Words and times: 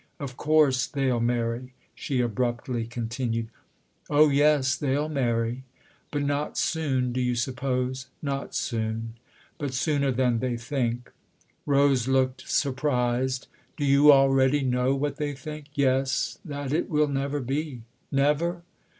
Of 0.19 0.35
course 0.35 0.87
they'll 0.87 1.19
marry," 1.19 1.75
she 1.93 2.21
abruptly 2.21 2.87
continued." 2.87 3.49
Oh 4.09 4.29
yes, 4.29 4.75
they'll 4.75 5.09
marry."" 5.09 5.63
But 6.11 6.23
not 6.23 6.57
soon, 6.57 7.11
do 7.13 7.21
you 7.21 7.35
suppose?"" 7.35 8.07
Not 8.23 8.55
soon. 8.55 9.13
But 9.59 9.75
sooner 9.75 10.11
than 10.11 10.39
they 10.39 10.57
think." 10.57 11.11
Rose 11.67 12.07
looked 12.07 12.49
surprised. 12.49 13.45
"Do 13.77 13.85
you 13.85 14.11
already 14.11 14.63
know 14.63 14.95
what 14.95 15.17
they 15.17 15.33
think?"" 15.33 15.67
Yes 15.75 16.39
that 16.45 16.73
it 16.73 16.89
will 16.89 17.07
never 17.07 17.39
be." 17.39 17.83
"Never?" 18.11 18.63